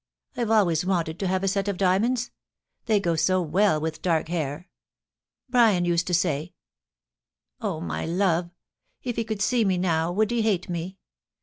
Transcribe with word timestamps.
IVe 0.35 0.49
always 0.49 0.83
wanted 0.83 1.19
to 1.19 1.27
have 1.27 1.43
a 1.43 1.47
set 1.47 1.67
of 1.67 1.77
diamonds; 1.77 2.31
they 2.87 2.99
go 2.99 3.15
so 3.15 3.39
well 3.39 3.79
with 3.79 4.01
dark 4.01 4.29
hair.•.. 4.29 4.67
Brian 5.51 5.85
used 5.85 6.07
to 6.07 6.13
say 6.15 6.55
Oh, 7.61 7.79
my 7.79 8.07
love!.... 8.07 8.49
If 9.03 9.15
he 9.15 9.23
could 9.23 9.43
see 9.43 9.63
me 9.63 9.77
now, 9.77 10.11
would 10.11 10.31
he 10.31 10.41
hate 10.41 10.67
me 10.67 10.97